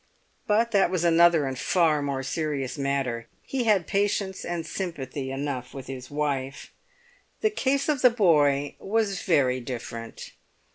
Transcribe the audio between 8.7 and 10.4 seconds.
was very different.